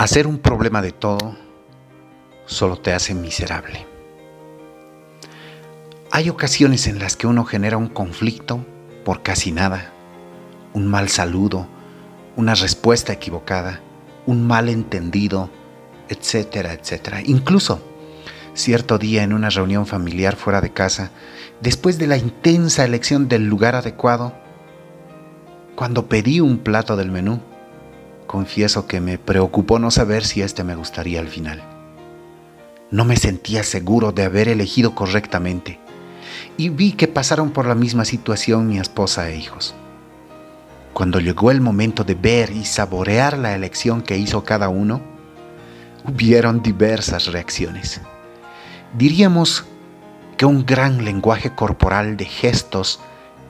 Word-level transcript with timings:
Hacer 0.00 0.26
un 0.26 0.38
problema 0.38 0.80
de 0.80 0.92
todo 0.92 1.36
solo 2.46 2.78
te 2.78 2.94
hace 2.94 3.14
miserable. 3.14 3.86
Hay 6.10 6.30
ocasiones 6.30 6.86
en 6.86 6.98
las 6.98 7.16
que 7.16 7.26
uno 7.26 7.44
genera 7.44 7.76
un 7.76 7.88
conflicto 7.88 8.64
por 9.04 9.22
casi 9.22 9.52
nada, 9.52 9.92
un 10.72 10.86
mal 10.86 11.10
saludo, 11.10 11.68
una 12.34 12.54
respuesta 12.54 13.12
equivocada, 13.12 13.82
un 14.24 14.46
mal 14.46 14.70
entendido, 14.70 15.50
etcétera, 16.08 16.72
etcétera. 16.72 17.20
Incluso, 17.22 17.82
cierto 18.54 18.96
día 18.96 19.22
en 19.22 19.34
una 19.34 19.50
reunión 19.50 19.86
familiar 19.86 20.34
fuera 20.34 20.62
de 20.62 20.72
casa, 20.72 21.10
después 21.60 21.98
de 21.98 22.06
la 22.06 22.16
intensa 22.16 22.86
elección 22.86 23.28
del 23.28 23.44
lugar 23.44 23.74
adecuado, 23.74 24.32
cuando 25.76 26.08
pedí 26.08 26.40
un 26.40 26.56
plato 26.56 26.96
del 26.96 27.10
menú, 27.10 27.42
confieso 28.30 28.86
que 28.86 29.00
me 29.00 29.18
preocupó 29.18 29.80
no 29.80 29.90
saber 29.90 30.24
si 30.24 30.40
este 30.40 30.62
me 30.62 30.76
gustaría 30.76 31.18
al 31.18 31.26
final. 31.26 31.64
No 32.92 33.04
me 33.04 33.16
sentía 33.16 33.64
seguro 33.64 34.12
de 34.12 34.22
haber 34.22 34.46
elegido 34.46 34.94
correctamente 34.94 35.80
y 36.56 36.68
vi 36.68 36.92
que 36.92 37.08
pasaron 37.08 37.50
por 37.50 37.66
la 37.66 37.74
misma 37.74 38.04
situación 38.04 38.68
mi 38.68 38.78
esposa 38.78 39.28
e 39.28 39.36
hijos. 39.36 39.74
Cuando 40.92 41.18
llegó 41.18 41.50
el 41.50 41.60
momento 41.60 42.04
de 42.04 42.14
ver 42.14 42.52
y 42.52 42.64
saborear 42.66 43.36
la 43.36 43.56
elección 43.56 44.00
que 44.00 44.16
hizo 44.16 44.44
cada 44.44 44.68
uno, 44.68 45.00
hubieron 46.06 46.62
diversas 46.62 47.26
reacciones. 47.32 48.00
Diríamos 48.96 49.64
que 50.36 50.46
un 50.46 50.64
gran 50.64 51.04
lenguaje 51.04 51.52
corporal 51.56 52.16
de 52.16 52.26
gestos 52.26 53.00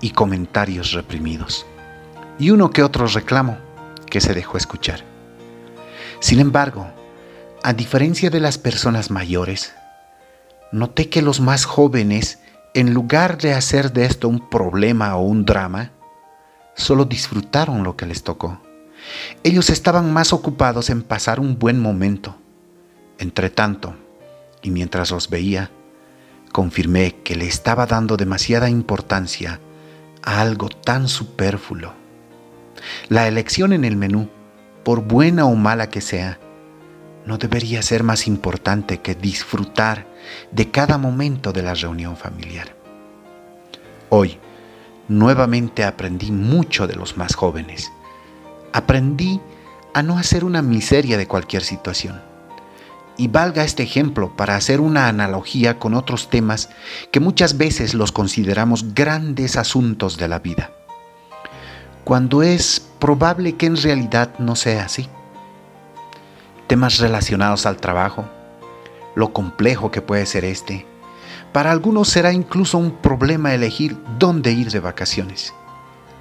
y 0.00 0.12
comentarios 0.12 0.92
reprimidos, 0.92 1.66
y 2.38 2.48
uno 2.48 2.70
que 2.70 2.82
otro 2.82 3.06
reclamo 3.06 3.58
que 4.10 4.20
se 4.20 4.34
dejó 4.34 4.58
escuchar. 4.58 5.04
Sin 6.20 6.40
embargo, 6.40 6.86
a 7.62 7.72
diferencia 7.72 8.30
de 8.30 8.40
las 8.40 8.58
personas 8.58 9.10
mayores, 9.10 9.72
noté 10.72 11.08
que 11.08 11.22
los 11.22 11.40
más 11.40 11.64
jóvenes, 11.64 12.38
en 12.74 12.92
lugar 12.92 13.38
de 13.38 13.54
hacer 13.54 13.92
de 13.92 14.04
esto 14.04 14.28
un 14.28 14.50
problema 14.50 15.16
o 15.16 15.22
un 15.22 15.44
drama, 15.44 15.92
solo 16.74 17.04
disfrutaron 17.04 17.82
lo 17.82 17.96
que 17.96 18.06
les 18.06 18.22
tocó. 18.22 18.60
Ellos 19.42 19.70
estaban 19.70 20.12
más 20.12 20.32
ocupados 20.32 20.90
en 20.90 21.02
pasar 21.02 21.40
un 21.40 21.58
buen 21.58 21.80
momento. 21.80 22.36
Entre 23.18 23.50
tanto, 23.50 23.94
y 24.62 24.70
mientras 24.70 25.10
los 25.10 25.28
veía, 25.28 25.70
confirmé 26.52 27.16
que 27.22 27.36
le 27.36 27.46
estaba 27.46 27.86
dando 27.86 28.16
demasiada 28.16 28.68
importancia 28.68 29.60
a 30.22 30.40
algo 30.40 30.68
tan 30.68 31.08
superfluo. 31.08 31.99
La 33.08 33.28
elección 33.28 33.72
en 33.72 33.84
el 33.84 33.96
menú, 33.96 34.28
por 34.84 35.02
buena 35.02 35.44
o 35.44 35.54
mala 35.54 35.90
que 35.90 36.00
sea, 36.00 36.38
no 37.26 37.38
debería 37.38 37.82
ser 37.82 38.02
más 38.02 38.26
importante 38.26 39.00
que 39.00 39.14
disfrutar 39.14 40.06
de 40.50 40.70
cada 40.70 40.98
momento 40.98 41.52
de 41.52 41.62
la 41.62 41.74
reunión 41.74 42.16
familiar. 42.16 42.74
Hoy, 44.08 44.38
nuevamente 45.08 45.84
aprendí 45.84 46.30
mucho 46.30 46.86
de 46.86 46.96
los 46.96 47.16
más 47.16 47.34
jóvenes. 47.34 47.92
Aprendí 48.72 49.40
a 49.94 50.02
no 50.02 50.18
hacer 50.18 50.44
una 50.44 50.62
miseria 50.62 51.18
de 51.18 51.26
cualquier 51.26 51.62
situación. 51.62 52.20
Y 53.16 53.28
valga 53.28 53.64
este 53.64 53.82
ejemplo 53.82 54.34
para 54.36 54.56
hacer 54.56 54.80
una 54.80 55.08
analogía 55.08 55.78
con 55.78 55.94
otros 55.94 56.30
temas 56.30 56.70
que 57.10 57.20
muchas 57.20 57.58
veces 57.58 57.92
los 57.92 58.12
consideramos 58.12 58.94
grandes 58.94 59.56
asuntos 59.56 60.16
de 60.16 60.28
la 60.28 60.38
vida, 60.38 60.72
cuando 62.10 62.42
es 62.42 62.84
probable 62.98 63.54
que 63.54 63.66
en 63.66 63.76
realidad 63.76 64.36
no 64.40 64.56
sea 64.56 64.86
así. 64.86 65.08
Temas 66.66 66.98
relacionados 66.98 67.66
al 67.66 67.76
trabajo, 67.76 68.28
lo 69.14 69.32
complejo 69.32 69.92
que 69.92 70.02
puede 70.02 70.26
ser 70.26 70.44
este, 70.44 70.84
para 71.52 71.70
algunos 71.70 72.08
será 72.08 72.32
incluso 72.32 72.78
un 72.78 72.96
problema 72.96 73.54
elegir 73.54 73.96
dónde 74.18 74.50
ir 74.50 74.72
de 74.72 74.80
vacaciones. 74.80 75.54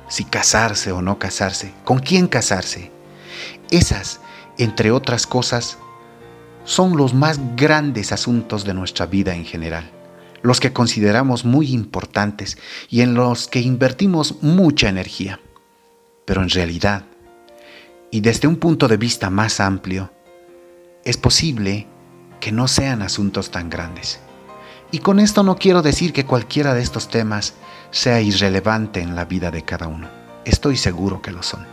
Si 0.09 0.25
casarse 0.25 0.91
o 0.91 1.01
no 1.01 1.17
casarse, 1.17 1.73
con 1.85 1.97
quién 1.97 2.27
casarse. 2.27 2.91
Esas, 3.71 4.19
entre 4.59 4.91
otras 4.91 5.25
cosas, 5.25 5.79
son 6.65 6.97
los 6.97 7.15
más 7.15 7.39
grandes 7.55 8.11
asuntos 8.11 8.63
de 8.63 8.75
nuestra 8.75 9.07
vida 9.07 9.33
en 9.33 9.43
general, 9.43 9.89
los 10.43 10.59
que 10.59 10.71
consideramos 10.71 11.45
muy 11.45 11.73
importantes 11.73 12.59
y 12.91 13.01
en 13.01 13.15
los 13.15 13.47
que 13.47 13.61
invertimos 13.61 14.43
mucha 14.43 14.87
energía. 14.87 15.39
Pero 16.29 16.43
en 16.43 16.49
realidad, 16.51 17.05
y 18.11 18.21
desde 18.21 18.47
un 18.47 18.57
punto 18.57 18.87
de 18.87 18.97
vista 18.97 19.31
más 19.31 19.59
amplio, 19.59 20.11
es 21.03 21.17
posible 21.17 21.87
que 22.39 22.51
no 22.51 22.67
sean 22.67 23.01
asuntos 23.01 23.49
tan 23.49 23.67
grandes. 23.67 24.19
Y 24.91 24.99
con 24.99 25.19
esto 25.19 25.41
no 25.41 25.55
quiero 25.55 25.81
decir 25.81 26.13
que 26.13 26.27
cualquiera 26.27 26.75
de 26.75 26.83
estos 26.83 27.09
temas 27.09 27.55
sea 27.89 28.21
irrelevante 28.21 29.01
en 29.01 29.15
la 29.15 29.25
vida 29.25 29.49
de 29.49 29.63
cada 29.63 29.87
uno. 29.87 30.07
Estoy 30.45 30.77
seguro 30.77 31.19
que 31.23 31.31
lo 31.31 31.41
son. 31.41 31.65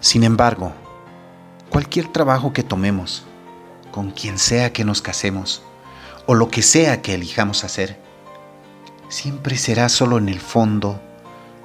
Sin 0.00 0.24
embargo, 0.24 0.72
cualquier 1.68 2.08
trabajo 2.08 2.54
que 2.54 2.62
tomemos, 2.62 3.26
con 3.90 4.12
quien 4.12 4.38
sea 4.38 4.72
que 4.72 4.86
nos 4.86 5.02
casemos, 5.02 5.60
o 6.24 6.34
lo 6.34 6.48
que 6.48 6.62
sea 6.62 7.02
que 7.02 7.12
elijamos 7.12 7.62
hacer, 7.62 8.00
siempre 9.10 9.58
será 9.58 9.90
solo 9.90 10.16
en 10.16 10.30
el 10.30 10.40
fondo, 10.40 10.98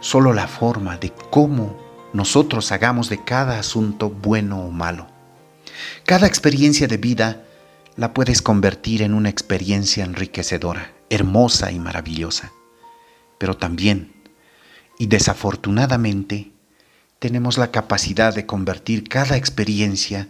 solo 0.02 0.34
la 0.34 0.50
forma 0.50 0.98
de 0.98 1.14
cómo 1.30 1.83
nosotros 2.14 2.72
hagamos 2.72 3.10
de 3.10 3.24
cada 3.24 3.60
asunto 3.60 4.10
bueno 4.10 4.62
o 4.62 4.72
malo. 4.72 5.08
Cada 6.06 6.28
experiencia 6.28 6.88
de 6.88 6.98
vida 6.98 7.44
la 7.96 8.14
puedes 8.14 8.42
convertir 8.42 9.02
en 9.02 9.14
una 9.14 9.30
experiencia 9.30 10.06
enriquecedora, 10.06 10.94
hermosa 11.10 11.72
y 11.72 11.80
maravillosa. 11.80 12.52
Pero 13.38 13.58
también, 13.58 14.14
y 15.00 15.08
desafortunadamente, 15.08 16.52
tenemos 17.20 17.58
la 17.58 17.72
capacidad 17.72 18.34
de 18.34 18.46
convertir 18.46 19.08
cada 19.08 19.38
experiencia 19.38 20.28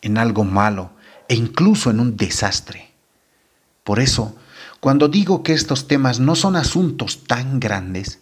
en 0.00 0.18
algo 0.18 0.44
malo 0.44 0.92
e 1.28 1.34
incluso 1.34 1.90
en 1.90 2.00
un 2.00 2.16
desastre. 2.16 2.92
Por 3.84 4.00
eso, 4.00 4.36
cuando 4.80 5.08
digo 5.08 5.42
que 5.42 5.52
estos 5.52 5.88
temas 5.88 6.20
no 6.20 6.34
son 6.34 6.56
asuntos 6.56 7.24
tan 7.24 7.60
grandes, 7.60 8.20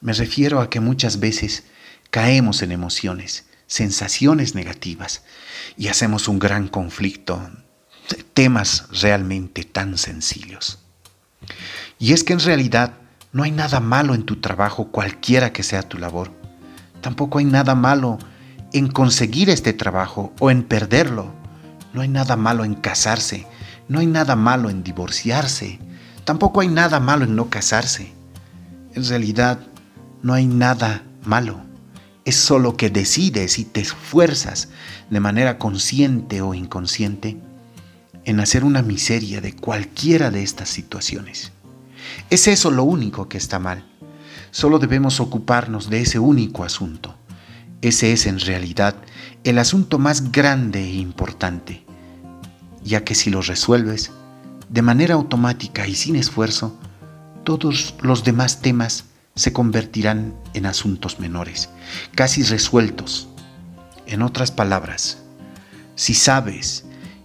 me 0.00 0.12
refiero 0.12 0.60
a 0.60 0.70
que 0.70 0.80
muchas 0.80 1.20
veces 1.20 1.64
caemos 2.10 2.62
en 2.62 2.72
emociones, 2.72 3.46
sensaciones 3.66 4.54
negativas 4.54 5.22
y 5.76 5.88
hacemos 5.88 6.28
un 6.28 6.38
gran 6.38 6.68
conflicto 6.68 7.40
temas 8.34 8.86
realmente 9.02 9.64
tan 9.64 9.98
sencillos. 9.98 10.78
Y 11.98 12.12
es 12.12 12.24
que 12.24 12.32
en 12.32 12.40
realidad 12.40 12.94
no 13.32 13.42
hay 13.42 13.50
nada 13.50 13.80
malo 13.80 14.14
en 14.14 14.24
tu 14.24 14.36
trabajo, 14.36 14.88
cualquiera 14.88 15.52
que 15.52 15.62
sea 15.62 15.82
tu 15.82 15.98
labor. 15.98 16.30
Tampoco 17.00 17.38
hay 17.38 17.44
nada 17.44 17.74
malo 17.74 18.18
en 18.72 18.88
conseguir 18.88 19.50
este 19.50 19.72
trabajo 19.72 20.32
o 20.40 20.50
en 20.50 20.62
perderlo. 20.62 21.32
No 21.92 22.00
hay 22.00 22.08
nada 22.08 22.36
malo 22.36 22.64
en 22.64 22.74
casarse. 22.74 23.46
No 23.88 24.00
hay 24.00 24.06
nada 24.06 24.36
malo 24.36 24.70
en 24.70 24.82
divorciarse. 24.82 25.78
Tampoco 26.24 26.60
hay 26.60 26.68
nada 26.68 27.00
malo 27.00 27.24
en 27.24 27.36
no 27.36 27.48
casarse. 27.48 28.12
En 28.94 29.04
realidad, 29.04 29.60
no 30.22 30.34
hay 30.34 30.46
nada 30.46 31.02
malo. 31.24 31.67
Es 32.28 32.36
solo 32.36 32.76
que 32.76 32.90
decides 32.90 33.58
y 33.58 33.64
te 33.64 33.80
esfuerzas 33.80 34.68
de 35.08 35.18
manera 35.18 35.56
consciente 35.56 36.42
o 36.42 36.52
inconsciente 36.52 37.38
en 38.26 38.40
hacer 38.40 38.64
una 38.64 38.82
miseria 38.82 39.40
de 39.40 39.56
cualquiera 39.56 40.30
de 40.30 40.42
estas 40.42 40.68
situaciones. 40.68 41.52
Es 42.28 42.46
eso 42.46 42.70
lo 42.70 42.84
único 42.84 43.30
que 43.30 43.38
está 43.38 43.58
mal. 43.58 43.82
Solo 44.50 44.78
debemos 44.78 45.20
ocuparnos 45.20 45.88
de 45.88 46.02
ese 46.02 46.18
único 46.18 46.64
asunto. 46.64 47.16
Ese 47.80 48.12
es 48.12 48.26
en 48.26 48.40
realidad 48.40 48.96
el 49.42 49.58
asunto 49.58 49.98
más 49.98 50.30
grande 50.30 50.84
e 50.84 50.96
importante, 50.96 51.86
ya 52.84 53.04
que 53.04 53.14
si 53.14 53.30
lo 53.30 53.40
resuelves 53.40 54.10
de 54.68 54.82
manera 54.82 55.14
automática 55.14 55.88
y 55.88 55.94
sin 55.94 56.14
esfuerzo, 56.14 56.78
todos 57.44 57.94
los 58.02 58.22
demás 58.22 58.60
temas 58.60 59.07
se 59.38 59.52
convertirán 59.52 60.34
en 60.52 60.66
asuntos 60.66 61.20
menores, 61.20 61.70
casi 62.16 62.42
resueltos. 62.42 63.28
En 64.06 64.22
otras 64.22 64.50
palabras, 64.50 65.18
si 65.94 66.14
sabes 66.14 66.84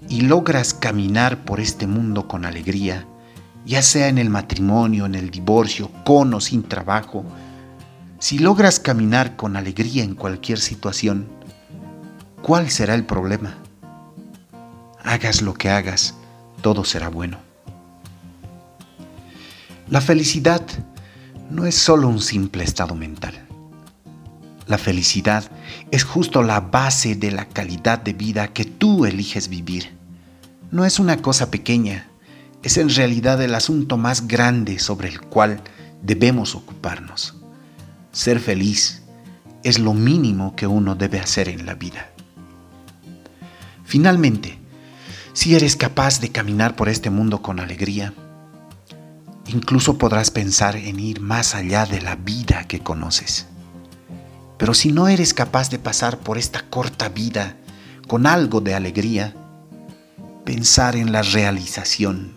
y 0.10 0.22
logras 0.22 0.76
caminar 0.76 1.44
por 1.44 1.60
este 1.60 1.88
mundo 1.88 2.28
con 2.28 2.46
alegría, 2.46 3.08
ya 3.66 3.82
sea 3.82 4.10
en 4.10 4.20
el 4.20 4.30
matrimonio, 4.30 5.08
en 5.08 5.16
el 5.16 5.32
divorcio, 5.32 5.90
con 6.06 6.32
o 6.36 6.40
sin 6.40 6.62
trabajo, 6.62 7.26
si 8.20 8.38
logras 8.38 8.80
caminar 8.80 9.36
con 9.36 9.58
alegría 9.58 10.04
en 10.04 10.14
cualquier 10.14 10.60
situación, 10.60 11.28
¿cuál 12.44 12.70
será 12.70 12.94
el 12.94 13.06
problema? 13.06 13.58
Hagas 15.04 15.42
lo 15.42 15.56
que 15.56 15.72
hagas, 15.72 16.14
todo 16.62 16.86
será 16.86 17.10
bueno. 17.10 17.40
La 19.90 20.00
felicidad 20.00 20.62
no 21.50 21.66
es 21.66 21.76
solo 21.76 22.08
un 22.08 22.22
simple 22.22 22.64
estado 22.64 22.96
mental. 22.96 23.34
La 24.68 24.78
felicidad 24.78 25.50
es 25.92 26.04
justo 26.04 26.42
la 26.42 26.62
base 26.62 27.16
de 27.16 27.32
la 27.32 27.46
calidad 27.46 28.00
de 28.00 28.14
vida 28.14 28.48
que 28.48 28.66
tú 28.66 29.06
eliges 29.06 29.50
vivir. 29.50 29.96
No 30.72 30.86
es 30.86 31.00
una 31.00 31.18
cosa 31.18 31.52
pequeña, 31.52 32.08
es 32.64 32.78
en 32.78 32.90
realidad 32.90 33.42
el 33.42 33.56
asunto 33.56 33.98
más 33.98 34.28
grande 34.28 34.80
sobre 34.80 35.10
el 35.10 35.22
cual 35.22 35.62
debemos 36.02 36.56
ocuparnos. 36.56 37.36
Ser 38.12 38.40
feliz 38.40 39.04
es 39.64 39.80
lo 39.80 39.94
mínimo 39.94 40.56
que 40.56 40.68
uno 40.68 40.96
debe 40.96 41.20
hacer 41.20 41.50
en 41.50 41.66
la 41.66 41.76
vida. 41.76 42.10
Finalmente, 43.84 44.60
si 45.34 45.56
eres 45.56 45.76
capaz 45.76 46.22
de 46.22 46.30
caminar 46.30 46.76
por 46.76 46.90
este 46.90 47.10
mundo 47.10 47.42
con 47.42 47.60
alegría, 47.60 48.14
incluso 49.48 49.98
podrás 49.98 50.32
pensar 50.32 50.76
en 50.76 51.00
ir 51.00 51.20
más 51.20 51.56
allá 51.56 51.86
de 51.86 52.02
la 52.02 52.16
vida 52.16 52.66
que 52.68 52.80
conoces. 52.80 53.48
Pero 54.58 54.74
si 54.74 54.92
no 54.92 55.08
eres 55.08 55.34
capaz 55.34 55.70
de 55.70 55.80
pasar 55.80 56.20
por 56.20 56.38
esta 56.38 56.62
corta 56.70 57.10
vida 57.10 57.58
con 58.08 58.26
algo 58.28 58.62
de 58.62 58.76
alegría, 58.76 59.36
pensar 60.46 60.96
en 60.96 61.12
la 61.12 61.22
realización 61.22 62.34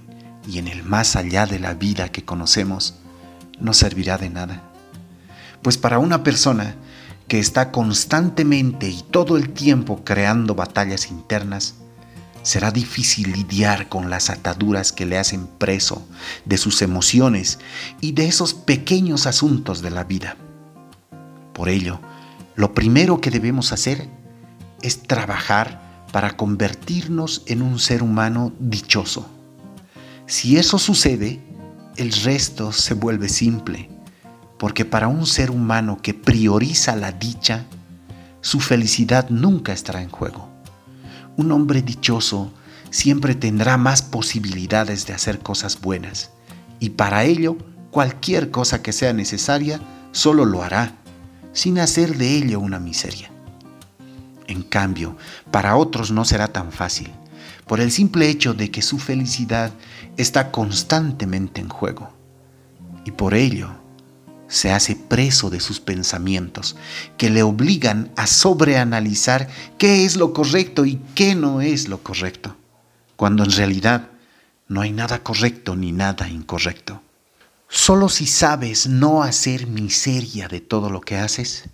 y 0.48 0.58
en 0.58 0.68
el 0.68 0.82
más 0.82 1.16
allá 1.16 1.46
de 1.46 1.58
la 1.58 1.74
vida 1.74 2.08
que 2.10 2.24
conocemos 2.24 2.94
no 3.60 3.72
servirá 3.74 4.18
de 4.18 4.30
nada. 4.30 4.62
Pues 5.62 5.78
para 5.78 5.98
una 5.98 6.22
persona 6.22 6.76
que 7.28 7.38
está 7.38 7.72
constantemente 7.72 8.88
y 8.88 9.02
todo 9.02 9.36
el 9.36 9.50
tiempo 9.50 10.04
creando 10.04 10.54
batallas 10.54 11.10
internas, 11.10 11.74
será 12.46 12.70
difícil 12.70 13.32
lidiar 13.32 13.88
con 13.88 14.08
las 14.08 14.31
ataduras 14.31 14.93
que 14.93 15.04
le 15.04 15.19
hacen 15.19 15.48
preso 15.48 16.06
de 16.44 16.56
sus 16.58 16.81
emociones 16.81 17.58
y 18.00 18.12
de 18.12 18.28
esos 18.28 18.54
pequeños 18.54 19.26
asuntos 19.26 19.82
de 19.82 19.90
la 19.90 20.04
vida. 20.04 20.37
Por 21.52 21.69
ello, 21.69 21.98
lo 22.54 22.72
primero 22.72 23.20
que 23.20 23.32
debemos 23.32 23.72
hacer 23.72 24.08
es 24.81 25.02
trabajar 25.02 26.06
para 26.12 26.37
convertirnos 26.37 27.43
en 27.46 27.62
un 27.62 27.81
ser 27.81 28.04
humano 28.04 28.52
dichoso. 28.60 29.28
Si 30.26 30.56
eso 30.56 30.78
sucede, 30.78 31.40
el 31.96 32.12
resto 32.12 32.70
se 32.70 32.94
vuelve 32.94 33.28
simple, 33.28 33.90
porque 34.56 34.84
para 34.84 35.08
un 35.08 35.26
ser 35.26 35.50
humano 35.50 35.99
que 36.00 36.14
prioriza 36.14 36.94
la 36.94 37.10
dicha, 37.10 37.64
su 38.40 38.60
felicidad 38.60 39.31
nunca 39.31 39.72
estará 39.72 40.00
en 40.00 40.10
juego. 40.10 40.55
Un 41.36 41.52
hombre 41.52 41.82
dichoso 41.82 42.52
siempre 42.90 43.34
tendrá 43.34 43.76
más 43.76 44.02
posibilidades 44.02 45.06
de 45.06 45.12
hacer 45.12 45.40
cosas 45.40 45.80
buenas, 45.80 46.30
y 46.80 46.90
para 46.90 47.24
ello 47.24 47.56
cualquier 47.90 48.50
cosa 48.50 48.82
que 48.82 48.92
sea 48.92 49.12
necesaria 49.12 49.80
solo 50.12 50.44
lo 50.44 50.62
hará 50.62 50.96
sin 51.52 51.78
hacer 51.78 52.16
de 52.16 52.36
ello 52.36 52.60
una 52.60 52.78
miseria. 52.78 53.30
En 54.46 54.62
cambio, 54.62 55.16
para 55.50 55.76
otros 55.76 56.10
no 56.10 56.24
será 56.24 56.48
tan 56.48 56.70
fácil, 56.70 57.10
por 57.66 57.80
el 57.80 57.90
simple 57.90 58.28
hecho 58.28 58.54
de 58.54 58.70
que 58.70 58.82
su 58.82 58.98
felicidad 58.98 59.72
está 60.16 60.50
constantemente 60.50 61.60
en 61.60 61.68
juego. 61.68 62.10
Y 63.04 63.10
por 63.10 63.34
ello, 63.34 63.70
se 64.48 64.70
hace 64.70 64.96
preso 64.96 65.50
de 65.50 65.60
sus 65.60 65.81
pensamientos, 65.81 66.76
que 67.16 67.31
le 67.31 67.43
obligan 67.43 68.12
a 68.16 68.26
sobreanalizar 68.26 69.48
qué 69.78 70.04
es 70.04 70.16
lo 70.16 70.32
correcto 70.32 70.84
y 70.84 71.00
qué 71.14 71.34
no 71.34 71.60
es 71.60 71.88
lo 71.88 72.02
correcto, 72.02 72.56
cuando 73.16 73.44
en 73.44 73.52
realidad 73.52 74.08
no 74.69 74.81
hay 74.81 74.93
nada 74.93 75.22
correcto 75.22 75.76
ni 75.76 75.93
nada 75.93 76.28
incorrecto. 76.28 77.02
Solo 77.69 78.08
si 78.08 78.26
sabes 78.26 78.87
no 78.87 79.22
hacer 79.22 79.66
miseria 79.66 80.49
de 80.49 80.60
todo 80.60 80.90
lo 80.90 81.00
que 81.00 81.16
haces, 81.16 81.64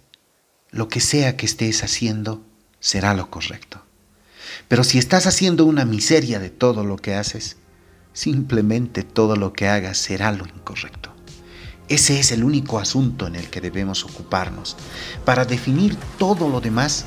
lo 0.70 0.88
que 0.88 1.00
sea 1.00 1.36
que 1.36 1.46
estés 1.46 1.84
haciendo 1.84 2.42
será 2.80 3.12
lo 3.14 3.30
correcto. 3.30 3.82
Pero 4.68 4.84
si 4.84 4.98
estás 4.98 5.26
haciendo 5.26 5.66
una 5.66 5.84
miseria 5.84 6.38
de 6.38 6.50
todo 6.50 6.84
lo 6.84 6.96
que 6.96 7.14
haces, 7.14 7.56
simplemente 8.12 9.02
todo 9.02 9.36
lo 9.36 9.52
que 9.52 9.68
hagas 9.68 9.98
será 9.98 10.32
lo 10.32 10.46
incorrecto. 10.46 11.11
Ese 11.88 12.20
es 12.20 12.32
el 12.32 12.44
único 12.44 12.78
asunto 12.78 13.26
en 13.26 13.36
el 13.36 13.50
que 13.50 13.60
debemos 13.60 14.04
ocuparnos, 14.04 14.76
para 15.24 15.44
definir 15.44 15.96
todo 16.18 16.48
lo 16.48 16.60
demás 16.60 17.06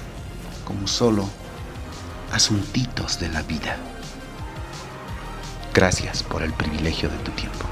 como 0.66 0.88
solo 0.88 1.27
asuntitos 2.31 3.19
de 3.19 3.30
la 3.30 3.42
vida. 3.44 3.77
Gracias 5.74 6.24
por 6.24 6.44
el 6.44 6.54
privilegio 6.54 7.10
de 7.10 7.18
tu 7.18 7.31
tiempo. 7.31 7.66